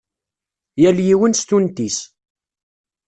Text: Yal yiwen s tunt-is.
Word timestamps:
Yal 0.81 0.97
yiwen 1.07 1.33
s 1.39 1.41
tunt-is. 1.43 1.97